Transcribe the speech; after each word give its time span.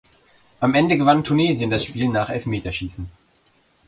Am 0.59 0.73
Ende 0.73 0.97
gewann 0.97 1.23
Tunesien 1.23 1.69
das 1.69 1.85
Spiel 1.85 2.09
nach 2.09 2.31
Elfmeterschießen. 2.31 3.07